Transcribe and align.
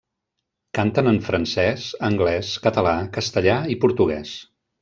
Canten 0.77 1.09
en 1.11 1.19
francès, 1.27 1.85
anglès, 2.09 2.57
català, 2.67 2.97
castellà 3.19 3.63
i 3.75 3.81
portuguès. 3.85 4.35